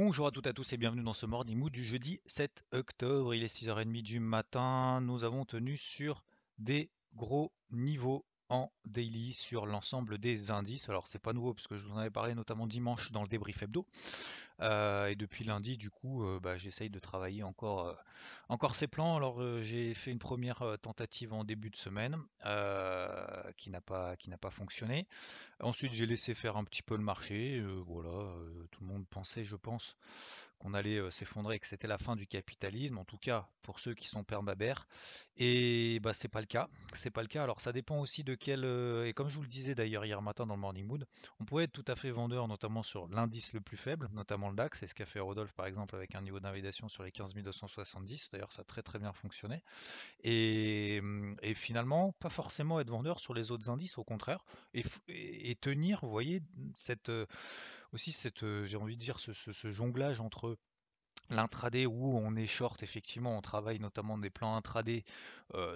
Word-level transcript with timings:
Bonjour 0.00 0.28
à 0.28 0.30
toutes 0.30 0.46
et 0.46 0.50
à 0.50 0.52
tous 0.52 0.72
et 0.72 0.76
bienvenue 0.76 1.02
dans 1.02 1.12
ce 1.12 1.26
Morning 1.26 1.58
Mood 1.58 1.72
du 1.72 1.84
jeudi 1.84 2.20
7 2.26 2.62
octobre. 2.70 3.34
Il 3.34 3.42
est 3.42 3.52
6h30 3.52 4.00
du 4.00 4.20
matin. 4.20 5.00
Nous 5.00 5.24
avons 5.24 5.44
tenu 5.44 5.76
sur 5.76 6.24
des 6.56 6.92
gros 7.16 7.52
niveaux 7.72 8.24
en 8.48 8.70
daily 8.86 9.32
sur 9.34 9.66
l'ensemble 9.66 10.18
des 10.18 10.50
indices. 10.50 10.88
Alors 10.88 11.06
c'est 11.06 11.18
pas 11.18 11.32
nouveau 11.32 11.54
puisque 11.54 11.76
je 11.76 11.84
vous 11.84 11.92
en 11.92 11.98
avais 11.98 12.10
parlé 12.10 12.34
notamment 12.34 12.66
dimanche 12.66 13.12
dans 13.12 13.22
le 13.22 13.28
débrief 13.28 13.62
hebdo. 13.62 13.86
Euh, 14.60 15.06
et 15.06 15.14
depuis 15.14 15.44
lundi, 15.44 15.76
du 15.76 15.90
coup, 15.90 16.24
euh, 16.24 16.40
bah, 16.40 16.58
j'essaye 16.58 16.90
de 16.90 16.98
travailler 16.98 17.44
encore, 17.44 17.86
euh, 17.86 17.94
encore 18.48 18.74
ces 18.74 18.88
plans. 18.88 19.16
Alors 19.16 19.40
j'ai 19.60 19.94
fait 19.94 20.10
une 20.10 20.18
première 20.18 20.76
tentative 20.82 21.32
en 21.32 21.44
début 21.44 21.70
de 21.70 21.76
semaine 21.76 22.16
qui 23.56 23.70
n'a 23.70 23.80
pas, 23.80 24.16
qui 24.16 24.30
n'a 24.30 24.38
pas 24.38 24.50
fonctionné. 24.50 25.06
Ensuite, 25.60 25.92
j'ai 25.92 26.06
laissé 26.06 26.34
faire 26.34 26.56
un 26.56 26.64
petit 26.64 26.82
peu 26.82 26.96
le 26.96 27.02
marché. 27.02 27.60
voilà, 27.86 28.34
tout 28.70 28.80
le 28.80 28.86
monde 28.86 29.06
pensait, 29.08 29.44
je 29.44 29.56
pense, 29.56 29.96
qu'on 30.58 30.74
allait 30.74 31.10
s'effondrer 31.10 31.56
et 31.56 31.58
que 31.58 31.66
c'était 31.66 31.86
la 31.86 31.98
fin 31.98 32.16
du 32.16 32.26
capitalisme, 32.26 32.98
en 32.98 33.04
tout 33.04 33.18
cas 33.18 33.48
pour 33.62 33.80
ceux 33.80 33.94
qui 33.94 34.08
sont 34.08 34.24
permabères. 34.24 34.88
Et 35.36 36.00
bah 36.02 36.14
c'est 36.14 36.28
pas 36.28 36.40
le 36.40 36.46
cas. 36.46 36.68
C'est 36.94 37.10
pas 37.10 37.20
le 37.22 37.28
cas. 37.28 37.42
Alors 37.42 37.60
ça 37.60 37.72
dépend 37.72 38.00
aussi 38.00 38.24
de 38.24 38.34
quel. 38.34 38.64
et 38.64 39.12
comme 39.12 39.28
je 39.28 39.36
vous 39.36 39.42
le 39.42 39.48
disais 39.48 39.74
d'ailleurs 39.74 40.04
hier 40.04 40.22
matin 40.22 40.46
dans 40.46 40.54
le 40.54 40.60
Morning 40.60 40.86
Mood, 40.86 41.06
on 41.38 41.44
pouvait 41.44 41.64
être 41.64 41.72
tout 41.72 41.84
à 41.86 41.94
fait 41.94 42.10
vendeur, 42.10 42.48
notamment 42.48 42.82
sur 42.82 43.08
l'indice 43.08 43.52
le 43.52 43.60
plus 43.60 43.76
faible, 43.76 44.08
notamment 44.12 44.48
le 44.48 44.56
DAX. 44.56 44.80
C'est 44.80 44.86
ce 44.86 44.94
qu'a 44.94 45.06
fait 45.06 45.20
Rodolphe 45.20 45.52
par 45.52 45.66
exemple 45.66 45.94
avec 45.94 46.14
un 46.14 46.22
niveau 46.22 46.40
d'invalidation 46.40 46.88
sur 46.88 47.02
les 47.02 47.12
15 47.12 47.34
270. 47.34 48.30
D'ailleurs 48.32 48.52
ça 48.52 48.62
a 48.62 48.64
très 48.64 48.82
très 48.82 48.98
bien 48.98 49.12
fonctionné. 49.12 49.62
Et, 50.24 51.00
mmh, 51.02 51.36
et, 51.42 51.54
finalement, 51.54 52.12
pas 52.20 52.30
forcément 52.30 52.80
être 52.80 52.90
vendeur 52.90 53.20
sur 53.20 53.34
les 53.34 53.50
autres 53.50 53.70
indices, 53.70 53.98
au 53.98 54.04
contraire, 54.04 54.44
et, 54.74 54.84
et 55.08 55.54
tenir, 55.56 56.00
vous 56.02 56.10
voyez, 56.10 56.42
cette 56.74 57.10
aussi 57.92 58.12
cette, 58.12 58.44
j'ai 58.64 58.76
envie 58.76 58.96
de 58.96 59.02
dire, 59.02 59.18
ce, 59.20 59.70
jonglage 59.70 60.20
entre 60.20 60.58
l'intraday 61.30 61.86
où 61.86 62.16
on 62.16 62.36
est 62.36 62.46
short, 62.46 62.82
effectivement, 62.82 63.36
on 63.36 63.40
travaille 63.40 63.78
notamment 63.78 64.18
des 64.18 64.30
plans 64.30 64.56
intraday 64.56 65.04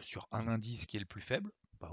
sur 0.00 0.28
un 0.30 0.48
indice 0.48 0.86
qui 0.86 0.96
est 0.96 1.00
le 1.00 1.06
plus 1.06 1.20
faible, 1.20 1.50
bah 1.80 1.90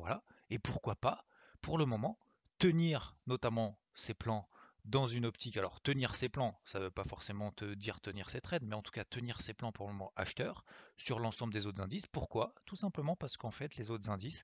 et 0.49 0.59
pourquoi 0.59 0.95
pas, 0.95 1.25
pour 1.61 1.77
le 1.77 1.85
moment, 1.85 2.19
tenir 2.57 3.15
notamment 3.27 3.79
ces 3.93 4.13
plans 4.13 4.47
dans 4.89 5.07
une 5.07 5.25
optique. 5.25 5.55
Alors 5.57 5.81
tenir 5.81 6.15
ses 6.15 6.29
plans, 6.29 6.59
ça 6.65 6.79
ne 6.79 6.85
veut 6.85 6.91
pas 6.91 7.03
forcément 7.03 7.51
te 7.51 7.73
dire 7.75 8.01
tenir 8.01 8.29
ses 8.29 8.41
trades, 8.41 8.63
mais 8.63 8.75
en 8.75 8.81
tout 8.81 8.91
cas 8.91 9.03
tenir 9.03 9.39
ses 9.39 9.53
plans 9.53 9.71
pour 9.71 9.87
le 9.87 9.93
moment 9.93 10.11
acheteur 10.15 10.65
sur 10.97 11.19
l'ensemble 11.19 11.53
des 11.53 11.67
autres 11.67 11.81
indices. 11.81 12.07
Pourquoi? 12.07 12.55
Tout 12.65 12.75
simplement 12.75 13.15
parce 13.15 13.37
qu'en 13.37 13.51
fait 13.51 13.77
les 13.77 13.91
autres 13.91 14.09
indices 14.09 14.43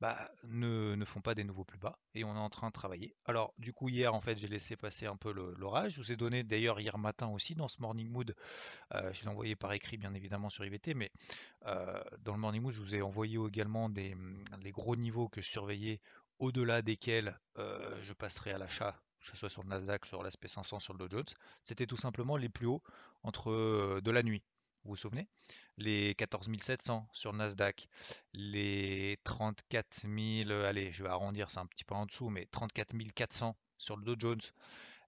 bah, 0.00 0.30
ne, 0.44 1.02
font 1.06 1.20
pas 1.20 1.34
des 1.34 1.44
nouveaux 1.44 1.64
plus 1.64 1.78
bas 1.78 1.98
et 2.14 2.24
on 2.24 2.34
est 2.34 2.38
en 2.38 2.50
train 2.50 2.68
de 2.68 2.72
travailler. 2.72 3.16
Alors 3.24 3.54
du 3.58 3.72
coup 3.72 3.88
hier 3.88 4.14
en 4.14 4.20
fait 4.20 4.36
j'ai 4.38 4.48
laissé 4.48 4.76
passer 4.76 5.06
un 5.06 5.16
peu 5.16 5.32
l'orage. 5.32 5.94
Je 5.94 6.00
vous 6.02 6.12
ai 6.12 6.16
donné 6.16 6.44
d'ailleurs 6.44 6.78
hier 6.78 6.98
matin 6.98 7.28
aussi 7.28 7.54
dans 7.54 7.68
ce 7.68 7.80
morning 7.80 8.10
mood, 8.10 8.34
euh, 8.94 9.12
je 9.14 9.22
l'ai 9.22 9.28
envoyé 9.28 9.56
par 9.56 9.72
écrit 9.72 9.96
bien 9.96 10.12
évidemment 10.12 10.50
sur 10.50 10.64
IVT, 10.64 10.92
mais 10.92 11.10
euh, 11.66 12.02
dans 12.20 12.34
le 12.34 12.40
morning 12.40 12.62
mood 12.62 12.74
je 12.74 12.80
vous 12.80 12.94
ai 12.94 13.00
envoyé 13.00 13.38
également 13.46 13.88
des, 13.88 14.14
gros 14.72 14.96
niveaux 14.96 15.28
que 15.28 15.40
je 15.40 15.48
surveillais 15.48 16.00
au-delà 16.38 16.82
desquels 16.82 17.40
euh, 17.56 17.98
je 18.02 18.12
passerai 18.12 18.52
à 18.52 18.58
l'achat 18.58 19.00
que 19.30 19.36
ce 19.36 19.40
soit 19.40 19.50
sur 19.50 19.62
le 19.62 19.68
Nasdaq, 19.68 20.06
sur 20.06 20.22
l'SP 20.22 20.48
500, 20.48 20.80
sur 20.80 20.92
le 20.92 20.98
Dow 20.98 21.16
Jones, 21.16 21.34
c'était 21.64 21.86
tout 21.86 21.96
simplement 21.96 22.36
les 22.36 22.48
plus 22.48 22.66
hauts 22.66 22.82
entre 23.22 23.50
euh, 23.50 24.00
de 24.02 24.10
la 24.10 24.22
nuit. 24.22 24.42
Vous 24.84 24.90
vous 24.90 24.96
souvenez? 24.96 25.28
Les 25.78 26.14
14 26.14 26.48
700 26.60 27.08
sur 27.12 27.32
le 27.32 27.38
Nasdaq, 27.38 27.88
les 28.32 29.18
34 29.24 30.06
000, 30.06 30.50
allez, 30.64 30.92
je 30.92 31.02
vais 31.02 31.08
arrondir, 31.08 31.50
c'est 31.50 31.58
un 31.58 31.66
petit 31.66 31.84
peu 31.84 31.94
en 31.94 32.06
dessous, 32.06 32.28
mais 32.28 32.46
34 32.46 32.94
400 33.12 33.56
sur 33.78 33.96
le 33.96 34.04
Dow 34.04 34.14
Jones, 34.16 34.40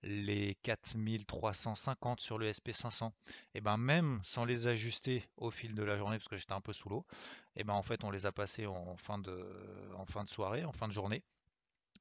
les 0.03 0.57
4350 0.63 2.21
sur 2.21 2.39
le 2.39 2.51
SP500, 2.51 3.13
et 3.55 3.61
ben 3.61 3.77
même 3.77 4.21
sans 4.25 4.45
les 4.45 4.67
ajuster 4.67 5.29
au 5.37 5.51
fil 5.51 5.75
de 5.75 5.83
la 5.83 5.97
journée, 5.97 6.19
parce 6.19 6.29
que 6.29 6.37
j'étais 6.37 6.53
un 6.53 6.61
peu 6.61 6.73
sous 6.73 6.89
l'eau, 6.89 7.07
et 7.55 7.63
ben 7.63 7.75
en 7.75 7.83
fait 7.83 8.03
on 8.03 8.11
les 8.11 8.27
a 8.27 8.33
passés 8.33 8.67
en 8.67 8.97
fin 8.97 9.19
de 9.19 10.29
soirée, 10.29 10.65
en 10.65 10.73
fin 10.73 10.89
de 10.89 10.93
journée, 10.93 11.23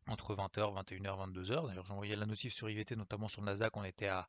entre 0.07 0.35
20h, 0.35 0.73
21h, 0.83 1.31
22h. 1.31 1.67
D'ailleurs, 1.67 1.85
j'envoyais 1.85 2.15
la 2.15 2.25
notif 2.25 2.53
sur 2.53 2.69
IVT, 2.69 2.95
notamment 2.95 3.27
sur 3.27 3.41
le 3.41 3.47
Nasdaq, 3.47 3.75
on 3.77 3.83
était 3.83 4.07
à 4.07 4.27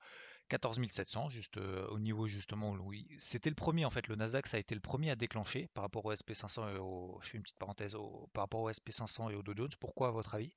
14 0.49 0.81
700, 0.91 1.29
juste 1.29 1.59
euh, 1.59 1.87
au 1.89 1.99
niveau 1.99 2.27
justement 2.27 2.71
où 2.71 2.93
c'était 3.19 3.51
le 3.51 3.55
premier 3.55 3.85
en 3.85 3.91
fait, 3.91 4.09
le 4.09 4.17
Nasdaq 4.17 4.47
ça 4.47 4.57
a 4.57 4.61
été 4.61 4.75
le 4.75 4.81
premier 4.81 5.11
à 5.11 5.17
déclencher 5.17 5.69
par 5.75 5.85
rapport 5.85 6.07
au 6.07 6.13
SP500 6.13 6.75
et 6.75 6.79
au, 6.79 7.19
je 7.21 7.29
fais 7.29 7.37
une 7.37 7.43
petite 7.43 7.59
parenthèse, 7.59 7.95
par 8.33 8.45
rapport 8.45 8.63
au 8.63 8.71
SP500 8.71 9.31
et 9.31 9.35
au 9.35 9.43
Dow 9.43 9.55
Jones. 9.55 9.69
Pourquoi 9.79 10.09
à 10.09 10.11
votre 10.11 10.35
avis? 10.35 10.53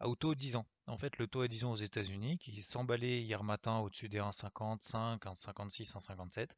Au 0.00 0.14
taux 0.16 0.34
10 0.34 0.56
ans. 0.56 0.66
En 0.88 0.96
fait, 0.96 1.18
le 1.18 1.26
taux 1.26 1.42
à 1.42 1.48
10 1.48 1.64
ans 1.64 1.72
aux 1.72 1.76
États-Unis, 1.76 2.38
qui 2.38 2.62
s'emballait 2.62 3.20
hier 3.20 3.44
matin 3.44 3.78
au-dessus 3.80 4.08
des 4.08 4.20
1,55, 4.20 5.18
1,56, 5.18 5.92
1,57, 5.92 6.44
et 6.44 6.48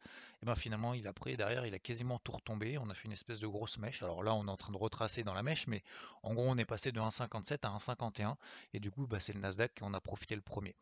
bien 0.45 0.55
finalement, 0.55 0.95
il 0.95 1.09
a 1.09 1.13
pris 1.13 1.37
derrière, 1.37 1.67
il 1.67 1.75
a 1.75 1.81
quasiment 1.81 2.21
tout 2.21 2.31
retombé. 2.31 2.79
On 2.79 2.89
a 2.91 2.95
fait 2.95 3.07
une 3.07 3.13
espèce 3.13 3.41
de 3.41 3.49
grosse 3.49 3.79
mèche. 3.79 4.05
Alors 4.05 4.23
là, 4.23 4.33
on 4.35 4.47
est 4.47 4.51
en 4.51 4.57
train 4.57 4.73
de 4.73 4.77
retracer 4.77 5.25
dans 5.25 5.35
la 5.35 5.43
mèche, 5.43 5.67
mais 5.67 5.83
en 6.23 6.35
gros, 6.35 6.47
on 6.47 6.57
est 6.59 6.65
passé 6.65 6.93
de 6.93 7.01
1,57 7.01 7.59
à 7.63 7.77
1,51, 7.77 8.37
et 8.73 8.79
du 8.79 8.93
coup, 8.93 9.09
bah, 9.09 9.19
c'est 9.19 9.33
le 9.33 9.41
Nasdaq 9.41 9.75
qui 9.75 9.83
en 9.83 9.95
a 9.95 10.01
profité 10.01 10.37
le 10.37 10.43
premier. 10.43 10.77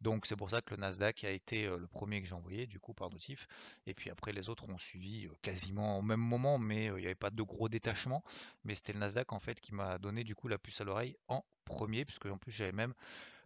Donc 0.00 0.26
c'est 0.26 0.36
pour 0.36 0.50
ça 0.50 0.60
que 0.60 0.74
le 0.74 0.80
Nasdaq 0.80 1.22
a 1.22 1.30
été 1.30 1.66
euh, 1.66 1.76
le 1.76 1.86
premier 1.86 2.20
que 2.20 2.26
j'ai 2.26 2.34
envoyé, 2.34 2.66
du 2.66 2.80
coup, 2.80 2.94
par 2.94 3.10
notif. 3.10 3.46
Et 3.86 3.94
puis 3.94 4.10
après, 4.10 4.32
les 4.32 4.48
autres 4.48 4.68
ont 4.68 4.78
suivi 4.78 5.26
euh, 5.26 5.30
quasiment 5.40 5.98
au 5.98 6.02
même 6.02 6.20
moment, 6.20 6.58
mais 6.58 6.90
euh, 6.90 6.98
il 6.98 7.02
n'y 7.02 7.06
avait 7.06 7.14
pas 7.14 7.30
de 7.30 7.42
gros 7.42 7.68
détachement. 7.68 8.24
Mais 8.64 8.74
c'était 8.74 8.92
le 8.92 8.98
Nasdaq 8.98 9.32
en 9.32 9.40
fait 9.40 9.60
qui 9.60 9.72
m'a 9.72 9.98
donné 9.98 10.24
du 10.24 10.34
coup 10.34 10.48
la 10.48 10.58
puce 10.58 10.80
à 10.80 10.84
l'oreille 10.84 11.16
en 11.28 11.44
premier, 11.68 12.04
puisque 12.04 12.26
en 12.26 12.38
plus 12.38 12.52
j'avais 12.52 12.72
même 12.72 12.94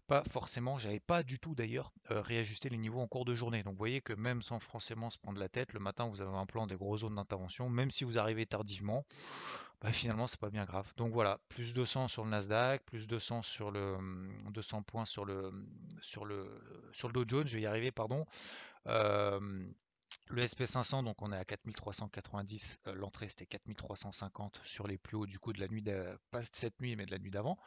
pas 0.07 0.23
forcément, 0.31 0.79
j'avais 0.79 1.01
pas 1.01 1.23
du 1.23 1.39
tout 1.39 1.55
d'ailleurs 1.55 1.93
euh, 2.11 2.21
réajusté 2.21 2.69
les 2.69 2.77
niveaux 2.77 3.01
en 3.01 3.07
cours 3.07 3.25
de 3.25 3.35
journée. 3.35 3.63
Donc 3.63 3.75
vous 3.75 3.79
voyez 3.79 4.01
que 4.01 4.13
même 4.13 4.43
sans 4.43 4.59
forcément 4.61 5.11
se 5.11 5.19
prendre 5.19 5.39
la 5.39 5.49
tête, 5.49 5.73
le 5.73 5.81
matin 5.81 6.09
vous 6.09 6.21
avez 6.21 6.37
un 6.37 6.47
plan 6.47 6.67
des 6.67 6.77
grosses 6.77 7.01
zones 7.01 7.15
d'intervention, 7.15 7.69
même 7.69 7.91
si 7.91 8.05
vous 8.05 8.19
arrivez 8.19 8.47
tardivement, 8.47 9.05
bah, 9.81 9.93
finalement 9.93 10.29
c'est 10.29 10.41
pas 10.41 10.51
bien 10.51 10.65
grave. 10.65 10.93
Donc 10.97 11.13
voilà, 11.13 11.39
plus 11.49 11.75
200 11.75 12.09
sur 12.09 12.25
le 12.25 12.31
Nasdaq, 12.31 12.83
plus 12.85 13.07
200 13.07 13.43
sur 13.43 13.71
le 13.71 13.97
200 14.51 14.79
hum, 14.79 14.85
points 14.85 15.07
sur 15.07 15.25
le 15.25 15.53
sur 16.01 16.25
le 16.25 16.49
sur 16.93 17.09
le 17.09 17.15
Dow 17.15 17.25
Jones, 17.27 17.47
je 17.47 17.57
vais 17.57 17.63
y 17.63 17.67
arriver, 17.67 17.93
pardon. 17.93 18.27
Euh, 18.89 19.41
le 20.29 20.45
SP500, 20.45 21.05
donc 21.05 21.21
on 21.23 21.33
est 21.33 21.37
à 21.37 21.45
4390, 21.45 22.81
euh, 22.87 22.95
l'entrée 22.95 23.29
c'était 23.29 23.47
4350 23.47 24.61
sur 24.65 24.87
les 24.87 24.99
plus 24.99 25.17
hauts 25.17 25.27
du 25.27 25.39
coup 25.39 25.53
de 25.53 25.61
la 25.61 25.69
nuit, 25.69 25.85
pas 26.31 26.41
cette 26.53 26.81
nuit 26.81 26.97
mais 26.97 27.07
de 27.07 27.11
la 27.11 27.19
nuit 27.19 27.31
d'avant. 27.31 27.59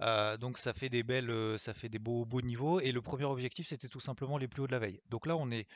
Euh, 0.00 0.36
donc 0.36 0.58
ça 0.58 0.72
fait 0.72 0.88
des 0.88 1.02
belles, 1.02 1.30
euh, 1.30 1.58
ça 1.58 1.74
fait 1.74 1.88
des 1.88 1.98
beaux, 1.98 2.24
beaux 2.24 2.40
niveaux. 2.40 2.80
Et 2.80 2.92
le 2.92 3.00
premier 3.00 3.24
objectif 3.24 3.68
c'était 3.68 3.88
tout 3.88 4.00
simplement 4.00 4.38
les 4.38 4.48
plus 4.48 4.62
hauts 4.62 4.66
de 4.66 4.72
la 4.72 4.78
veille. 4.78 5.00
Donc 5.10 5.26
là 5.26 5.36
on 5.36 5.50
est, 5.50 5.66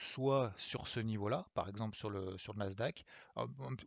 soit 0.00 0.52
sur 0.56 0.88
ce 0.88 1.00
niveau-là, 1.00 1.46
par 1.54 1.68
exemple 1.68 1.96
sur 1.96 2.10
le, 2.10 2.36
Nasdaq, 2.56 3.04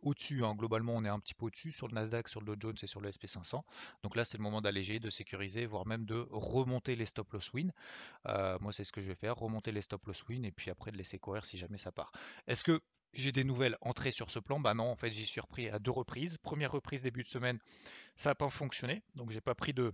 au-dessus, 0.02 0.44
hein, 0.44 0.54
globalement 0.54 0.94
on 0.94 1.04
est 1.04 1.08
un 1.08 1.18
petit 1.18 1.34
peu 1.34 1.46
au-dessus 1.46 1.72
sur 1.72 1.88
le 1.88 1.94
Nasdaq, 1.94 2.28
sur 2.28 2.40
le 2.40 2.56
Dow 2.56 2.68
Jones 2.68 2.76
et 2.82 2.86
sur 2.86 3.00
le 3.00 3.10
SP500. 3.10 3.62
Donc 4.02 4.16
là 4.16 4.24
c'est 4.24 4.38
le 4.38 4.42
moment 4.42 4.60
d'alléger, 4.60 4.98
de 4.98 5.10
sécuriser, 5.10 5.66
voire 5.66 5.86
même 5.86 6.04
de 6.04 6.26
remonter 6.30 6.96
les 6.96 7.06
stop 7.06 7.32
loss 7.32 7.52
win. 7.52 7.72
moi 8.60 8.72
c'est 8.72 8.84
ce 8.84 8.92
que 8.92 9.00
je 9.00 9.08
vais 9.08 9.14
faire, 9.14 9.36
remonter 9.36 9.72
les 9.72 9.82
stop 9.82 10.06
loss 10.06 10.24
win 10.28 10.44
et 10.44 10.52
puis 10.52 10.70
après 10.70 10.92
de 10.92 10.96
laisser 11.02 11.18
courir 11.18 11.44
si 11.44 11.58
jamais 11.58 11.78
ça 11.78 11.92
part. 11.92 12.12
Est-ce 12.46 12.64
que 12.64 12.80
j'ai 13.12 13.32
des 13.32 13.44
nouvelles 13.44 13.76
entrées 13.80 14.12
sur 14.12 14.30
ce 14.30 14.38
plan? 14.38 14.58
Bah 14.60 14.74
non, 14.74 14.84
en 14.84 14.96
fait 14.96 15.10
j'y 15.10 15.26
suis 15.26 15.40
repris 15.40 15.68
à 15.68 15.78
deux 15.78 15.90
reprises. 15.90 16.38
Première 16.38 16.72
reprise 16.72 17.02
début 17.02 17.22
de 17.22 17.28
semaine, 17.28 17.58
ça 18.16 18.30
n'a 18.30 18.34
pas 18.34 18.48
fonctionné, 18.48 19.02
donc 19.14 19.30
j'ai 19.30 19.40
pas 19.40 19.54
pris 19.54 19.72
de 19.72 19.92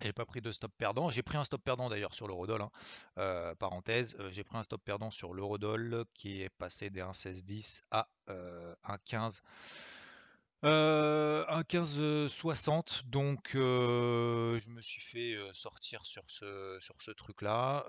j'ai 0.00 0.12
pas 0.12 0.24
pris 0.24 0.40
de 0.40 0.52
stop 0.52 0.72
perdant. 0.76 1.10
J'ai 1.10 1.22
pris 1.22 1.36
un 1.36 1.44
stop 1.44 1.62
perdant 1.62 1.88
d'ailleurs 1.88 2.14
sur 2.14 2.26
l'eurodoll. 2.26 2.62
Hein. 2.62 2.70
Euh, 3.18 3.54
parenthèse, 3.54 4.16
euh, 4.18 4.30
j'ai 4.30 4.44
pris 4.44 4.56
un 4.56 4.62
stop 4.62 4.82
perdant 4.84 5.10
sur 5.10 5.32
l'eurodoll 5.34 6.04
qui 6.14 6.42
est 6.42 6.50
passé 6.50 6.90
des 6.90 7.00
1,1610 7.00 7.82
à 7.90 8.08
1,15. 8.28 9.40
Euh, 10.64 11.44
1,1560. 11.46 13.04
Donc 13.04 13.50
je 13.52 14.70
me 14.70 14.82
suis 14.82 15.02
fait 15.02 15.36
sortir 15.52 16.04
sur 16.06 16.24
ce, 16.26 16.78
sur 16.80 16.96
ce 17.00 17.10
truc 17.10 17.42
là. 17.42 17.84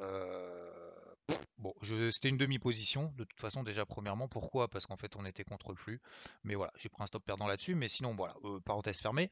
Bon, 1.65 1.73
c'était 2.11 2.29
une 2.29 2.37
demi-position, 2.37 3.11
de 3.17 3.23
toute 3.23 3.39
façon, 3.39 3.63
déjà 3.63 3.87
premièrement. 3.87 4.27
Pourquoi? 4.27 4.67
Parce 4.67 4.85
qu'en 4.85 4.97
fait, 4.97 5.15
on 5.15 5.25
était 5.25 5.43
contre 5.43 5.71
le 5.71 5.77
flux. 5.77 5.99
Mais 6.43 6.53
voilà, 6.53 6.71
j'ai 6.77 6.89
pris 6.89 7.01
un 7.01 7.07
stop 7.07 7.25
perdant 7.25 7.47
là-dessus. 7.47 7.73
Mais 7.73 7.87
sinon, 7.87 8.13
voilà, 8.13 8.35
euh, 8.43 8.59
parenthèse 8.59 8.99
fermée. 8.99 9.31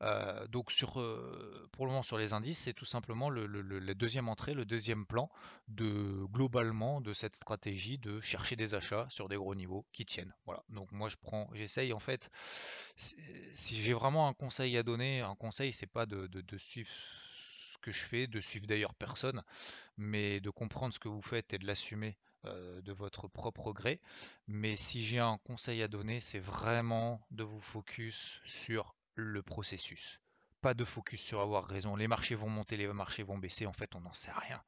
Euh, 0.00 0.46
donc 0.46 0.70
sur, 0.70 0.98
euh, 0.98 1.68
pour 1.72 1.84
le 1.84 1.90
moment 1.90 2.02
sur 2.02 2.16
les 2.16 2.32
indices, 2.32 2.60
c'est 2.60 2.72
tout 2.72 2.86
simplement 2.86 3.28
le, 3.28 3.46
la 3.46 3.92
deuxième 3.92 4.30
entrée, 4.30 4.54
le 4.54 4.64
deuxième 4.64 5.04
plan 5.04 5.30
de 5.68 6.24
globalement 6.32 7.02
de 7.02 7.12
cette 7.12 7.36
stratégie 7.36 7.98
de 7.98 8.18
chercher 8.20 8.56
des 8.56 8.74
achats 8.74 9.06
sur 9.10 9.28
des 9.28 9.36
gros 9.36 9.54
niveaux 9.54 9.84
qui 9.92 10.06
tiennent. 10.06 10.32
Voilà. 10.46 10.62
Donc 10.70 10.90
moi 10.90 11.10
je 11.10 11.16
prends, 11.20 11.50
j'essaye 11.52 11.92
en 11.92 12.00
fait. 12.00 12.30
Si 12.96 13.16
j'ai 13.82 13.92
vraiment 13.92 14.28
un 14.28 14.32
conseil 14.32 14.78
à 14.78 14.82
donner, 14.82 15.20
un 15.20 15.34
conseil, 15.34 15.72
c'est 15.74 15.86
pas 15.86 16.06
de, 16.06 16.28
suivre 16.56 16.88
que 17.84 17.92
je 17.92 18.04
fais, 18.04 18.26
de 18.26 18.40
suivre 18.40 18.66
d'ailleurs 18.66 18.94
personne 18.94 19.42
mais 19.96 20.40
de 20.40 20.50
comprendre 20.50 20.94
ce 20.94 20.98
que 20.98 21.08
vous 21.08 21.22
faites 21.22 21.52
et 21.52 21.58
de 21.58 21.66
l'assumer 21.66 22.16
euh, 22.46 22.80
de 22.82 22.92
votre 22.92 23.28
propre 23.28 23.72
gré. 23.72 24.00
Mais 24.46 24.76
si 24.76 25.04
j'ai 25.04 25.18
un 25.18 25.38
conseil 25.38 25.82
à 25.82 25.88
donner, 25.88 26.20
c'est 26.20 26.40
vraiment 26.40 27.20
de 27.30 27.44
vous 27.44 27.60
focus 27.60 28.40
sur 28.44 28.94
le 29.14 29.42
processus. 29.42 30.20
Pas 30.60 30.74
de 30.74 30.84
focus 30.84 31.22
sur 31.22 31.40
avoir 31.40 31.66
raison. 31.66 31.96
Les 31.96 32.08
marchés 32.08 32.34
vont 32.34 32.48
monter, 32.48 32.76
les 32.76 32.86
marchés 32.88 33.22
vont 33.22 33.38
baisser. 33.38 33.66
En 33.66 33.72
fait, 33.72 33.94
on 33.94 34.00
n'en 34.00 34.14
sait 34.14 34.32
rien. 34.32 34.62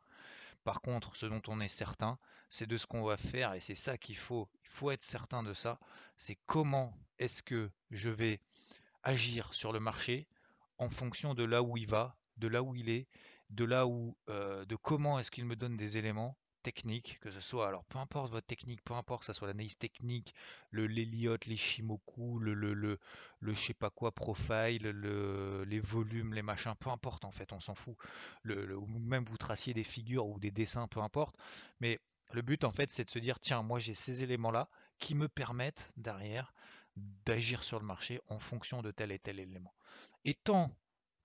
Par 0.64 0.80
contre, 0.80 1.16
ce 1.16 1.26
dont 1.26 1.42
on 1.48 1.60
est 1.60 1.68
certain, 1.68 2.18
c'est 2.48 2.66
de 2.66 2.76
ce 2.76 2.86
qu'on 2.86 3.04
va 3.04 3.16
faire 3.16 3.54
et 3.54 3.60
c'est 3.60 3.74
ça 3.76 3.96
qu'il 3.98 4.16
faut. 4.16 4.48
Il 4.64 4.70
faut 4.70 4.90
être 4.90 5.04
certain 5.04 5.42
de 5.42 5.54
ça. 5.54 5.78
C'est 6.16 6.36
comment 6.46 6.96
est-ce 7.18 7.42
que 7.42 7.70
je 7.90 8.10
vais 8.10 8.40
agir 9.02 9.54
sur 9.54 9.72
le 9.72 9.80
marché 9.80 10.26
en 10.78 10.90
fonction 10.90 11.34
de 11.34 11.44
là 11.44 11.62
où 11.62 11.76
il 11.76 11.86
va, 11.86 12.16
de 12.36 12.48
là 12.48 12.62
où 12.62 12.74
il 12.74 12.88
est 12.88 13.06
de 13.50 13.64
là 13.64 13.86
où, 13.86 14.16
euh, 14.28 14.64
de 14.64 14.76
comment 14.76 15.18
est-ce 15.18 15.30
qu'il 15.30 15.44
me 15.44 15.56
donne 15.56 15.76
des 15.76 15.96
éléments 15.96 16.36
techniques, 16.62 17.20
que 17.20 17.30
ce 17.30 17.40
soit, 17.40 17.68
alors 17.68 17.84
peu 17.84 17.98
importe 17.98 18.32
votre 18.32 18.46
technique, 18.46 18.82
peu 18.82 18.94
importe 18.94 19.20
que 19.20 19.26
ce 19.26 19.32
soit 19.32 19.46
l'analyse 19.46 19.78
technique, 19.78 20.34
le 20.70 20.88
l'Eliott, 20.88 21.46
les 21.46 21.56
Shimoku, 21.56 22.40
le, 22.40 22.54
le, 22.54 22.98
le, 23.38 23.54
sais 23.54 23.72
pas 23.72 23.90
quoi, 23.90 24.10
profile, 24.10 24.82
le, 24.82 25.62
les 25.64 25.78
volumes, 25.78 26.34
les 26.34 26.42
machins, 26.42 26.74
peu 26.80 26.90
importe 26.90 27.24
en 27.24 27.30
fait, 27.30 27.52
on 27.52 27.60
s'en 27.60 27.76
fout. 27.76 27.96
Le, 28.42 28.76
même 29.06 29.24
vous 29.24 29.36
traciez 29.36 29.74
des 29.74 29.84
figures 29.84 30.26
ou 30.26 30.40
des 30.40 30.50
dessins, 30.50 30.88
peu 30.88 31.00
importe. 31.00 31.36
Mais 31.78 32.00
le 32.32 32.42
but 32.42 32.64
en 32.64 32.72
fait, 32.72 32.90
c'est 32.90 33.04
de 33.04 33.10
se 33.10 33.20
dire, 33.20 33.38
tiens, 33.38 33.62
moi 33.62 33.78
j'ai 33.78 33.94
ces 33.94 34.24
éléments-là 34.24 34.68
qui 34.98 35.14
me 35.14 35.28
permettent 35.28 35.88
derrière 35.96 36.52
d'agir 36.96 37.62
sur 37.62 37.78
le 37.78 37.86
marché 37.86 38.20
en 38.28 38.40
fonction 38.40 38.82
de 38.82 38.90
tel 38.90 39.12
et 39.12 39.20
tel 39.20 39.38
élément. 39.38 39.74
Et 40.24 40.34
tant 40.34 40.72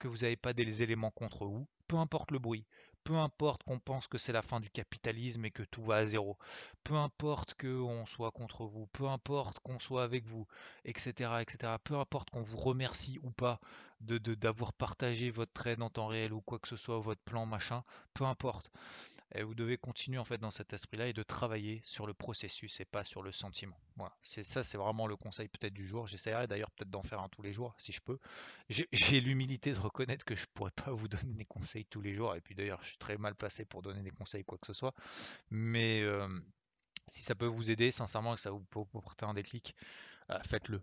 que 0.02 0.08
vous 0.08 0.18
n'avez 0.18 0.36
pas 0.36 0.54
des 0.54 0.82
éléments 0.82 1.12
contre 1.12 1.46
vous, 1.46 1.68
peu 1.88 1.96
importe 1.98 2.32
le 2.32 2.40
bruit, 2.40 2.66
peu 3.04 3.16
importe 3.18 3.62
qu'on 3.64 3.78
pense 3.78 4.08
que 4.08 4.18
c'est 4.18 4.32
la 4.32 4.42
fin 4.42 4.60
du 4.60 4.72
capitalisme 4.72 5.46
et 5.46 5.52
que 5.52 5.62
tout 5.62 5.84
va 5.84 5.98
à 5.98 6.06
zéro, 6.08 6.38
peu 6.84 6.96
importe 6.96 7.54
qu'on 7.54 8.06
soit 8.08 8.32
contre 8.32 8.66
vous, 8.66 8.88
peu 8.88 9.08
importe 9.08 9.60
qu'on 9.60 9.80
soit 9.80 10.04
avec 10.04 10.26
vous, 10.26 10.48
etc., 10.86 11.42
etc., 11.42 11.74
peu 11.84 11.98
importe 12.00 12.32
qu'on 12.32 12.42
vous 12.42 12.58
remercie 12.58 13.20
ou 13.22 13.30
pas 13.30 13.60
de 14.02 14.18
d'avoir 14.18 14.74
partagé 14.74 15.30
votre 15.30 15.54
trade 15.54 15.82
en 15.84 15.92
temps 15.92 16.08
réel 16.08 16.34
ou 16.34 16.42
quoi 16.42 16.58
que 16.58 16.68
ce 16.68 16.78
soit, 16.78 16.98
votre 17.00 17.22
plan, 17.22 17.46
machin, 17.46 17.84
peu 18.16 18.26
importe. 18.26 18.72
Et 19.34 19.44
vous 19.44 19.56
devez 19.56 19.78
continuer 19.78 20.18
en 20.18 20.26
fait 20.26 20.38
dans 20.38 20.52
cet 20.52 20.74
esprit-là 20.74 21.08
et 21.08 21.14
de 21.14 21.24
travailler 21.24 21.82
sur 21.86 22.06
le 22.06 22.14
processus 22.14 22.80
et 22.82 22.86
pas 22.86 23.06
sur 23.06 23.22
le 23.22 23.32
sentiment. 23.32 23.80
Voilà, 23.96 24.14
c'est 24.22 24.44
ça, 24.44 24.64
c'est 24.64 24.78
vraiment 24.78 25.08
le 25.08 25.16
conseil 25.16 25.48
peut-être 25.48 25.74
du 25.74 25.88
jour. 25.88 26.06
J'essaierai 26.06 26.48
d'ailleurs 26.48 26.72
peut-être 26.72 26.90
d'en 26.90 27.04
faire 27.04 27.22
un 27.22 27.30
tous 27.30 27.42
les 27.42 27.54
jours 27.54 27.74
si 27.78 27.94
je 27.94 28.02
peux. 28.02 28.20
J'ai 28.70 28.88
l'humilité 29.22 29.74
de 29.74 29.80
reconnaître 29.80 30.26
que 30.26 30.36
je 30.36 30.46
pourrais 30.54 30.72
pas 30.72 30.92
vous 30.92 31.08
donner 31.08 31.34
des 31.34 31.46
conseils 31.46 31.86
tous 31.86 32.02
les 32.02 32.14
jours. 32.14 32.36
Et 32.36 32.42
puis 32.42 32.56
d'ailleurs, 32.56 32.82
je 32.82 32.90
suis 32.90 32.98
très 32.98 33.18
mal 33.18 33.36
placé 33.36 33.64
pour 33.64 33.82
donner 33.82 34.02
des 34.02 34.12
conseils 34.12 34.44
quoi 34.44 34.58
que 34.58 34.68
ce 34.68 34.74
soit. 34.74 34.94
Mais 35.50 36.02
euh, 36.02 36.28
si 37.08 37.24
ça 37.24 37.36
peut 37.36 37.46
vous 37.46 37.72
aider, 37.72 37.92
sincèrement, 37.92 38.36
que 38.36 38.42
ça 38.42 38.52
vous 38.52 38.60
porter 38.66 39.26
un 39.26 39.34
déclic, 39.34 39.76
euh, 40.30 40.40
faites-le. 40.44 40.82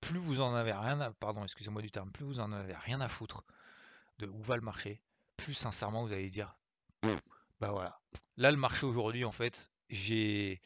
Plus 0.00 0.18
vous 0.18 0.40
en 0.40 0.54
avez 0.54 0.72
rien, 0.72 1.12
pardon, 1.20 1.44
excusez-moi 1.44 1.82
du 1.82 1.90
terme, 1.90 2.10
plus 2.10 2.24
vous 2.24 2.40
en 2.40 2.52
avez 2.52 2.74
rien 2.74 3.00
à 3.00 3.08
foutre 3.08 3.44
de 4.18 4.26
où 4.26 4.42
va 4.42 4.56
le 4.56 4.62
marché, 4.62 5.00
plus 5.36 5.54
sincèrement 5.54 6.06
vous 6.06 6.12
allez 6.12 6.30
dire 6.30 6.56
bah. 7.72 8.00
Là, 8.36 8.50
le 8.50 8.56
marché 8.56 8.86
aujourd'hui, 8.86 9.24
en 9.24 9.32
fait, 9.32 9.70
j'ai 9.88 10.60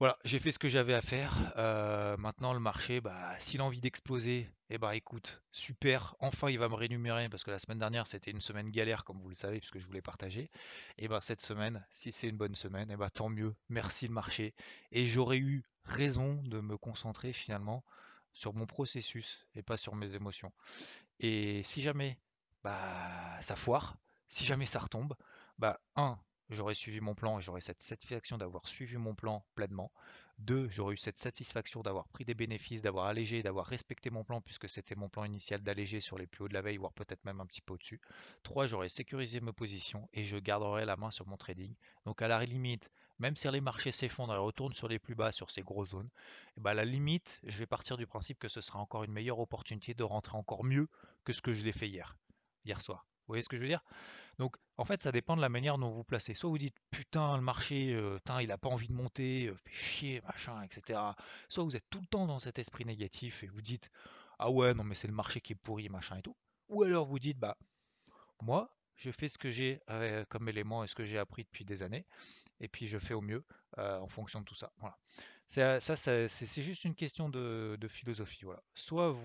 voilà, 0.00 0.16
j'ai 0.24 0.38
fait 0.38 0.52
ce 0.52 0.60
que 0.60 0.68
j'avais 0.68 0.94
à 0.94 1.02
faire. 1.02 1.52
Euh, 1.56 2.16
maintenant, 2.18 2.52
le 2.52 2.60
marché, 2.60 3.00
bah, 3.00 3.34
s'il 3.40 3.60
a 3.60 3.64
envie 3.64 3.80
d'exploser, 3.80 4.48
eh 4.70 4.78
ben, 4.78 4.92
écoute, 4.92 5.42
super. 5.50 6.14
Enfin, 6.20 6.50
il 6.50 6.58
va 6.58 6.68
me 6.68 6.74
rémunérer 6.74 7.28
parce 7.28 7.42
que 7.42 7.50
la 7.50 7.58
semaine 7.58 7.80
dernière, 7.80 8.06
c'était 8.06 8.30
une 8.30 8.40
semaine 8.40 8.70
galère, 8.70 9.02
comme 9.02 9.18
vous 9.18 9.28
le 9.28 9.34
savez, 9.34 9.58
puisque 9.58 9.80
je 9.80 9.86
voulais 9.86 10.00
partager. 10.00 10.42
Et 10.42 10.50
eh 11.06 11.08
ben, 11.08 11.18
cette 11.18 11.42
semaine, 11.42 11.84
si 11.90 12.12
c'est 12.12 12.28
une 12.28 12.36
bonne 12.36 12.54
semaine, 12.54 12.88
eh 12.92 12.96
ben, 12.96 13.10
tant 13.10 13.28
mieux. 13.28 13.56
Merci 13.70 14.06
le 14.06 14.14
marché. 14.14 14.54
Et 14.92 15.06
j'aurais 15.06 15.38
eu 15.38 15.64
raison 15.82 16.34
de 16.44 16.60
me 16.60 16.76
concentrer 16.76 17.32
finalement 17.32 17.84
sur 18.32 18.54
mon 18.54 18.66
processus 18.66 19.48
et 19.56 19.62
pas 19.64 19.76
sur 19.76 19.96
mes 19.96 20.14
émotions. 20.14 20.52
Et 21.18 21.64
si 21.64 21.82
jamais, 21.82 22.20
bah, 22.62 23.36
ça 23.40 23.56
foire, 23.56 23.96
si 24.28 24.44
jamais 24.44 24.66
ça 24.66 24.78
retombe, 24.78 25.14
bah, 25.58 25.80
un, 25.96 26.18
j'aurais 26.50 26.74
suivi 26.74 27.00
mon 27.00 27.14
plan 27.14 27.38
et 27.38 27.42
j'aurais 27.42 27.60
cette 27.60 27.82
satisfaction 27.82 28.38
d'avoir 28.38 28.68
suivi 28.68 28.96
mon 28.96 29.14
plan 29.14 29.44
pleinement. 29.54 29.90
Deux, 30.38 30.68
j'aurais 30.68 30.94
eu 30.94 30.96
cette 30.96 31.18
satisfaction 31.18 31.82
d'avoir 31.82 32.08
pris 32.08 32.24
des 32.24 32.34
bénéfices, 32.34 32.80
d'avoir 32.80 33.06
allégé, 33.06 33.42
d'avoir 33.42 33.66
respecté 33.66 34.08
mon 34.10 34.22
plan 34.22 34.40
puisque 34.40 34.68
c'était 34.68 34.94
mon 34.94 35.08
plan 35.08 35.24
initial 35.24 35.62
d'alléger 35.62 36.00
sur 36.00 36.16
les 36.16 36.28
plus 36.28 36.44
hauts 36.44 36.48
de 36.48 36.54
la 36.54 36.62
veille, 36.62 36.76
voire 36.76 36.92
peut-être 36.92 37.24
même 37.24 37.40
un 37.40 37.46
petit 37.46 37.60
peu 37.60 37.74
au-dessus. 37.74 38.00
Trois, 38.44 38.68
j'aurais 38.68 38.88
sécurisé 38.88 39.40
mes 39.40 39.52
positions 39.52 40.08
et 40.12 40.24
je 40.24 40.36
garderai 40.36 40.84
la 40.84 40.96
main 40.96 41.10
sur 41.10 41.26
mon 41.26 41.36
trading. 41.36 41.74
Donc 42.06 42.22
à 42.22 42.28
la 42.28 42.44
limite, 42.44 42.88
même 43.18 43.34
si 43.34 43.50
les 43.50 43.60
marchés 43.60 43.90
s'effondrent 43.90 44.34
et 44.34 44.38
retournent 44.38 44.74
sur 44.74 44.86
les 44.86 45.00
plus 45.00 45.16
bas, 45.16 45.32
sur 45.32 45.50
ces 45.50 45.62
grosses 45.62 45.90
zones, 45.90 46.06
et 46.06 46.58
eh 46.58 46.60
bah, 46.60 46.70
à 46.70 46.74
la 46.74 46.84
limite, 46.84 47.40
je 47.42 47.58
vais 47.58 47.66
partir 47.66 47.96
du 47.96 48.06
principe 48.06 48.38
que 48.38 48.48
ce 48.48 48.60
sera 48.60 48.78
encore 48.78 49.02
une 49.02 49.12
meilleure 49.12 49.40
opportunité 49.40 49.92
de 49.92 50.04
rentrer 50.04 50.36
encore 50.36 50.62
mieux 50.62 50.88
que 51.24 51.32
ce 51.32 51.42
que 51.42 51.52
je 51.52 51.64
l'ai 51.64 51.72
fait 51.72 51.88
hier, 51.88 52.16
hier 52.64 52.80
soir. 52.80 53.07
Vous 53.28 53.32
voyez 53.32 53.42
ce 53.42 53.48
que 53.50 53.58
je 53.58 53.62
veux 53.62 53.68
dire? 53.68 53.84
Donc, 54.38 54.56
en 54.78 54.84
fait, 54.84 55.02
ça 55.02 55.12
dépend 55.12 55.36
de 55.36 55.42
la 55.42 55.50
manière 55.50 55.76
dont 55.76 55.90
vous 55.90 56.02
placez. 56.02 56.32
Soit 56.32 56.48
vous 56.48 56.56
dites, 56.56 56.76
putain, 56.90 57.36
le 57.36 57.42
marché, 57.42 57.92
euh, 57.92 58.18
il 58.40 58.48
n'a 58.48 58.56
pas 58.56 58.70
envie 58.70 58.88
de 58.88 58.94
monter, 58.94 59.48
euh, 59.48 59.54
fait 59.54 59.72
chier, 59.72 60.20
machin, 60.22 60.62
etc. 60.62 60.98
Soit 61.50 61.62
vous 61.64 61.76
êtes 61.76 61.84
tout 61.90 62.00
le 62.00 62.06
temps 62.06 62.26
dans 62.26 62.38
cet 62.38 62.58
esprit 62.58 62.86
négatif 62.86 63.42
et 63.42 63.48
vous 63.48 63.60
dites, 63.60 63.90
ah 64.38 64.50
ouais, 64.50 64.72
non, 64.72 64.82
mais 64.82 64.94
c'est 64.94 65.08
le 65.08 65.12
marché 65.12 65.42
qui 65.42 65.52
est 65.52 65.56
pourri, 65.56 65.90
machin 65.90 66.16
et 66.16 66.22
tout. 66.22 66.36
Ou 66.70 66.84
alors 66.84 67.04
vous 67.04 67.18
dites, 67.18 67.38
bah, 67.38 67.58
moi, 68.40 68.74
je 68.96 69.10
fais 69.10 69.28
ce 69.28 69.36
que 69.36 69.50
j'ai 69.50 69.82
euh, 69.90 70.24
comme 70.30 70.48
élément 70.48 70.82
et 70.84 70.86
ce 70.86 70.94
que 70.94 71.04
j'ai 71.04 71.18
appris 71.18 71.44
depuis 71.44 71.66
des 71.66 71.82
années, 71.82 72.06
et 72.60 72.68
puis 72.68 72.86
je 72.86 72.98
fais 72.98 73.14
au 73.14 73.20
mieux 73.20 73.44
en 73.76 74.08
fonction 74.08 74.40
de 74.40 74.44
tout 74.44 74.56
ça. 74.56 74.72
Voilà. 74.78 74.96
Ça, 75.48 75.80
c'est 75.96 76.62
juste 76.62 76.84
une 76.84 76.94
question 76.94 77.30
de, 77.30 77.78
philosophie. 77.88 78.44
Voilà. 78.44 78.62
Soit 78.74 79.16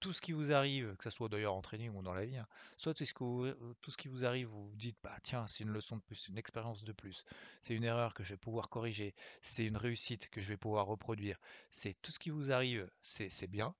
tout 0.00 0.12
ce 0.12 0.20
qui 0.20 0.32
vous 0.32 0.50
arrive, 0.50 0.96
que 0.96 1.04
ce 1.04 1.10
soit 1.10 1.28
d'ailleurs 1.28 1.54
en 1.54 1.62
training 1.62 1.94
ou 1.94 2.02
dans 2.02 2.14
la 2.14 2.24
vie, 2.24 2.36
hein, 2.36 2.48
soit 2.76 2.94
tout 2.94 3.04
ce, 3.04 3.74
tout 3.80 3.90
ce, 3.92 3.96
qui 3.96 4.08
vous 4.08 4.24
arrive, 4.24 4.48
vous 4.48 4.68
vous 4.68 4.76
dites, 4.76 4.98
bah 5.04 5.16
tiens, 5.22 5.46
c'est 5.46 5.62
une 5.62 5.70
leçon 5.70 5.96
de 5.96 6.02
plus, 6.02 6.26
une 6.28 6.36
expérience 6.36 6.82
de 6.82 6.92
plus, 6.92 7.24
c'est 7.62 7.74
une 7.74 7.84
erreur 7.84 8.12
que 8.12 8.24
je 8.24 8.30
vais 8.30 8.36
pouvoir 8.36 8.68
corriger, 8.68 9.14
c'est 9.40 9.64
une 9.64 9.76
réussite 9.76 10.28
que 10.30 10.40
je 10.40 10.48
vais 10.48 10.56
pouvoir 10.56 10.86
reproduire. 10.86 11.38
C'est 11.70 11.94
tout 12.02 12.10
ce 12.10 12.18
qui 12.18 12.30
vous 12.30 12.50
arrive, 12.50 12.90
c'est 13.02 13.46
bien. 13.50 13.74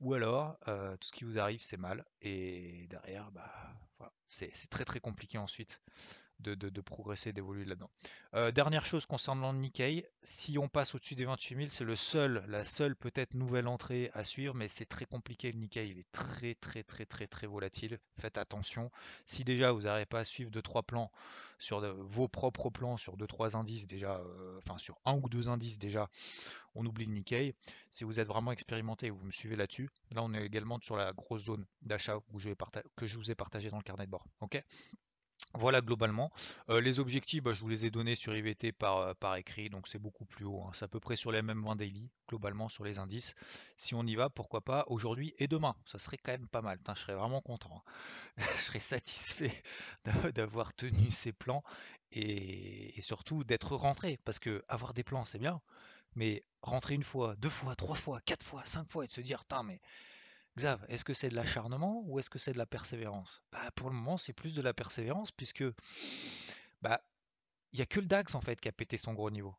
Ou 0.00 0.14
alors, 0.14 0.58
euh, 0.66 0.96
tout 0.96 1.06
ce 1.06 1.12
qui 1.12 1.22
vous 1.22 1.38
arrive, 1.38 1.62
c'est 1.62 1.76
mal. 1.76 2.04
Et 2.22 2.88
derrière, 2.88 3.30
bah, 3.30 3.72
voilà, 3.98 4.12
c'est 4.28 4.50
très 4.68 4.84
très 4.84 4.98
compliqué 4.98 5.38
ensuite 5.38 5.80
de, 6.42 6.80
progresser, 6.80 7.32
d'évoluer 7.32 7.64
là-dedans. 7.64 7.90
Euh, 8.34 8.50
dernière 8.50 8.84
chose 8.84 9.06
concernant 9.06 9.52
le 9.52 9.58
Nikkei, 9.58 10.06
si 10.22 10.58
on 10.58 10.68
passe 10.68 10.94
au-dessus 10.94 11.14
des 11.14 11.24
28 11.24 11.56
000, 11.56 11.68
c'est 11.70 11.84
le 11.84 11.96
seul, 11.96 12.44
la 12.48 12.64
seule 12.64 12.96
peut-être 12.96 13.34
nouvelle 13.34 13.68
entrée 13.68 14.10
à 14.14 14.24
suivre, 14.24 14.54
mais 14.54 14.68
c'est 14.68 14.86
très 14.86 15.04
compliqué 15.04 15.52
le 15.52 15.58
Nikkei, 15.58 15.88
il 15.88 15.98
est 15.98 16.12
très 16.12 16.54
très 16.54 16.82
très 16.82 17.06
très 17.06 17.26
très 17.26 17.46
volatile. 17.46 17.98
Faites 18.20 18.38
attention. 18.38 18.90
Si 19.26 19.44
déjà 19.44 19.72
vous 19.72 19.82
n'arrivez 19.82 20.06
pas 20.06 20.20
à 20.20 20.24
suivre 20.24 20.50
2-3 20.50 20.84
plans 20.84 21.10
sur 21.58 21.80
vos 22.02 22.26
propres 22.26 22.70
plans, 22.70 22.96
sur 22.96 23.16
2-3 23.16 23.56
indices 23.56 23.86
déjà, 23.86 24.16
euh, 24.16 24.58
enfin 24.58 24.78
sur 24.78 24.98
un 25.04 25.14
ou 25.14 25.28
deux 25.28 25.48
indices 25.48 25.78
déjà, 25.78 26.08
on 26.74 26.84
oublie 26.84 27.06
le 27.06 27.12
Nikkei. 27.12 27.54
Si 27.90 28.04
vous 28.04 28.18
êtes 28.18 28.26
vraiment 28.26 28.52
expérimenté 28.52 29.06
et 29.06 29.10
vous 29.10 29.24
me 29.24 29.30
suivez 29.30 29.56
là-dessus, 29.56 29.88
là 30.10 30.22
on 30.22 30.34
est 30.34 30.44
également 30.44 30.78
sur 30.82 30.96
la 30.96 31.12
grosse 31.12 31.44
zone 31.44 31.64
d'achat 31.82 32.18
que 32.96 33.06
je 33.06 33.16
vous 33.16 33.30
ai 33.30 33.34
partagé 33.34 33.70
dans 33.70 33.76
le 33.76 33.82
carnet 33.82 34.06
de 34.06 34.10
bord. 34.10 34.26
Ok? 34.40 34.62
Voilà 35.54 35.80
globalement. 35.80 36.32
Les 36.68 36.98
objectifs, 36.98 37.42
bah, 37.42 37.52
je 37.52 37.60
vous 37.60 37.68
les 37.68 37.84
ai 37.84 37.90
donnés 37.90 38.14
sur 38.14 38.34
IVT 38.34 38.72
par, 38.72 39.14
par 39.16 39.36
écrit, 39.36 39.68
donc 39.70 39.88
c'est 39.88 39.98
beaucoup 39.98 40.24
plus 40.24 40.44
haut. 40.44 40.62
Hein. 40.62 40.70
C'est 40.74 40.84
à 40.84 40.88
peu 40.88 41.00
près 41.00 41.16
sur 41.16 41.32
les 41.32 41.42
mêmes 41.42 41.62
20 41.62 41.76
daily, 41.76 42.08
globalement 42.28 42.68
sur 42.68 42.84
les 42.84 42.98
indices. 42.98 43.34
Si 43.76 43.94
on 43.94 44.04
y 44.04 44.14
va, 44.14 44.30
pourquoi 44.30 44.62
pas 44.62 44.84
aujourd'hui 44.88 45.34
et 45.38 45.48
demain? 45.48 45.76
Ça 45.86 45.98
serait 45.98 46.16
quand 46.16 46.32
même 46.32 46.48
pas 46.48 46.62
mal. 46.62 46.78
je 46.88 47.00
serais 47.00 47.14
vraiment 47.14 47.40
content. 47.40 47.82
Hein. 48.38 48.42
je 48.56 48.62
serais 48.62 48.78
satisfait 48.78 49.62
d'avoir 50.34 50.74
tenu 50.74 51.10
ces 51.10 51.32
plans 51.32 51.62
et, 52.12 53.00
surtout 53.00 53.44
d'être 53.44 53.76
rentré. 53.76 54.18
Parce 54.24 54.38
que 54.38 54.64
avoir 54.68 54.94
des 54.94 55.02
plans, 55.04 55.24
c'est 55.24 55.38
bien. 55.38 55.60
Mais 56.14 56.44
rentrer 56.62 56.94
une 56.94 57.04
fois, 57.04 57.36
deux 57.36 57.48
fois, 57.48 57.74
trois 57.74 57.96
fois, 57.96 58.20
quatre 58.24 58.44
fois, 58.44 58.62
cinq 58.64 58.90
fois 58.90 59.04
et 59.04 59.06
de 59.06 59.12
se 59.12 59.20
dire, 59.20 59.44
mais 59.64 59.80
Xav, 60.58 60.84
est-ce 60.88 61.04
que 61.04 61.14
c'est 61.14 61.28
de 61.28 61.34
l'acharnement 61.34 62.02
ou 62.06 62.18
est-ce 62.18 62.30
que 62.30 62.38
c'est 62.38 62.52
de 62.52 62.58
la 62.58 62.66
persévérance? 62.66 63.42
Bah, 63.52 63.70
Pour 63.74 63.88
le 63.88 63.96
moment, 63.96 64.18
c'est 64.18 64.32
plus 64.32 64.54
de 64.54 64.62
la 64.62 64.74
persévérance 64.74 65.30
puisque 65.30 65.64
bah, 66.82 67.00
il 67.72 67.76
n'y 67.76 67.82
a 67.82 67.86
que 67.86 68.00
le 68.00 68.06
DAX 68.06 68.34
en 68.34 68.40
fait 68.40 68.60
qui 68.60 68.68
a 68.68 68.72
pété 68.72 68.96
son 68.96 69.14
gros 69.14 69.30
niveau. 69.30 69.54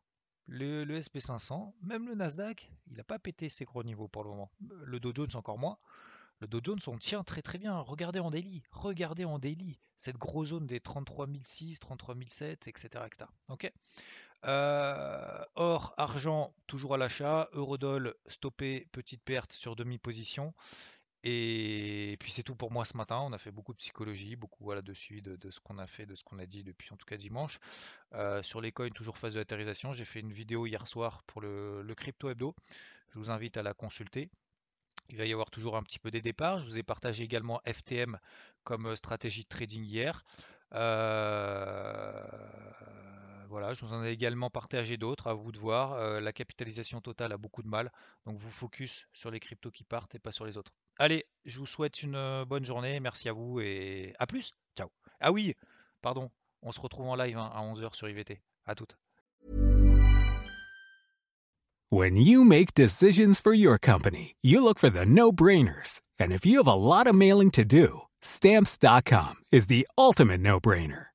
Le, 0.46 0.84
le 0.84 1.00
SP500, 1.00 1.72
même 1.82 2.06
le 2.06 2.14
Nasdaq, 2.14 2.70
il 2.86 2.96
n'a 2.96 3.04
pas 3.04 3.18
pété 3.18 3.48
ses 3.48 3.64
gros 3.64 3.82
niveaux 3.82 4.08
pour 4.08 4.24
le 4.24 4.30
moment. 4.30 4.50
Le 4.60 5.00
Dow 5.00 5.12
Jones 5.14 5.34
encore 5.34 5.58
moins. 5.58 5.78
Le 6.40 6.48
Dow 6.48 6.60
Jones, 6.62 6.80
on 6.88 6.98
tient 6.98 7.24
très 7.24 7.42
très 7.42 7.58
bien. 7.58 7.78
Regardez 7.78 8.20
en 8.20 8.30
daily, 8.30 8.62
regardez 8.70 9.24
en 9.24 9.38
daily 9.38 9.78
cette 9.96 10.18
grosse 10.18 10.48
zone 10.48 10.66
des 10.66 10.80
33 10.80 11.26
006, 11.44 11.78
33 11.80 12.16
007, 12.28 12.68
etc. 12.68 13.04
etc. 13.06 13.30
Ok? 13.48 13.72
Euh, 14.44 15.44
or, 15.54 15.94
argent, 15.96 16.54
toujours 16.66 16.94
à 16.94 16.98
l'achat. 16.98 17.48
Eurodoll, 17.52 18.14
stoppé, 18.26 18.86
petite 18.92 19.22
perte 19.22 19.52
sur 19.52 19.76
demi-position. 19.76 20.54
Et 21.26 22.18
puis 22.20 22.30
c'est 22.30 22.42
tout 22.42 22.54
pour 22.54 22.70
moi 22.70 22.84
ce 22.84 22.96
matin. 22.98 23.20
On 23.24 23.32
a 23.32 23.38
fait 23.38 23.50
beaucoup 23.50 23.72
de 23.72 23.78
psychologie, 23.78 24.36
beaucoup 24.36 24.62
voilà, 24.62 24.82
de 24.82 24.92
suivi 24.92 25.22
de, 25.22 25.50
ce 25.50 25.58
qu'on 25.58 25.78
a 25.78 25.86
fait, 25.86 26.04
de 26.04 26.14
ce 26.14 26.22
qu'on 26.22 26.38
a 26.38 26.44
dit 26.44 26.62
depuis 26.62 26.92
en 26.92 26.96
tout 26.96 27.06
cas 27.06 27.16
dimanche. 27.16 27.60
Euh, 28.12 28.42
sur 28.42 28.60
les 28.60 28.72
coins, 28.72 28.90
toujours 28.90 29.16
phase 29.16 29.32
de 29.32 29.38
latérisation. 29.38 29.94
J'ai 29.94 30.04
fait 30.04 30.20
une 30.20 30.32
vidéo 30.32 30.66
hier 30.66 30.86
soir 30.86 31.22
pour 31.26 31.40
le, 31.40 31.94
crypto 31.96 32.28
hebdo. 32.28 32.54
Je 33.14 33.18
vous 33.18 33.30
invite 33.30 33.56
à 33.56 33.62
la 33.62 33.72
consulter. 33.72 34.30
Il 35.08 35.16
va 35.16 35.24
y 35.24 35.32
avoir 35.32 35.50
toujours 35.50 35.78
un 35.78 35.82
petit 35.82 35.98
peu 35.98 36.10
des 36.10 36.20
départs. 36.20 36.58
Je 36.58 36.66
vous 36.66 36.76
ai 36.76 36.82
partagé 36.82 37.24
également 37.24 37.60
FTM 37.66 38.18
comme 38.62 38.94
stratégie 38.94 39.44
de 39.44 39.48
trading 39.48 39.82
hier. 39.82 40.24
Euh, 40.74 42.22
voilà, 43.48 43.74
je 43.74 43.84
vous 43.84 43.92
en 43.92 44.04
ai 44.04 44.10
également 44.10 44.50
partagé 44.50 44.96
d'autres, 44.96 45.26
à 45.26 45.34
vous 45.34 45.52
de 45.52 45.58
voir. 45.58 45.92
Euh, 45.92 46.20
la 46.20 46.32
capitalisation 46.32 47.00
totale 47.00 47.32
a 47.32 47.36
beaucoup 47.36 47.62
de 47.62 47.68
mal, 47.68 47.90
donc 48.26 48.38
vous 48.38 48.50
focus 48.50 49.06
sur 49.12 49.30
les 49.30 49.40
cryptos 49.40 49.70
qui 49.70 49.84
partent 49.84 50.14
et 50.14 50.18
pas 50.18 50.32
sur 50.32 50.44
les 50.44 50.56
autres. 50.56 50.72
Allez, 50.98 51.24
je 51.44 51.58
vous 51.58 51.66
souhaite 51.66 52.02
une 52.02 52.16
euh, 52.16 52.44
bonne 52.44 52.64
journée, 52.64 53.00
merci 53.00 53.28
à 53.28 53.32
vous 53.32 53.60
et 53.60 54.14
à 54.18 54.26
plus. 54.26 54.52
Ciao. 54.76 54.88
Ah 55.20 55.32
oui, 55.32 55.54
pardon, 56.02 56.30
on 56.62 56.72
se 56.72 56.80
retrouve 56.80 57.08
en 57.08 57.16
live 57.16 57.36
hein, 57.36 57.50
à 57.54 57.62
11h 57.62 57.94
sur 57.94 58.08
IVT. 58.08 58.40
À 58.66 58.74
toutes. 58.74 58.96
When 61.90 62.16
you 62.16 62.44
make 62.44 62.74
decisions 62.74 63.40
for 63.40 63.54
your 63.54 63.78
company, 63.78 64.34
you 64.42 64.64
look 64.64 64.78
for 64.78 64.90
the 64.90 65.06
no-brainers. 65.06 66.00
And 66.18 66.32
if 66.32 66.44
you 66.44 66.58
have 66.58 66.66
a 66.66 66.74
lot 66.74 67.06
of 67.06 67.14
mailing 67.14 67.50
to 67.52 67.64
do, 67.64 68.02
stamps.com 68.20 69.34
is 69.52 69.66
the 69.66 69.86
ultimate 69.96 70.40
no-brainer. 70.40 71.13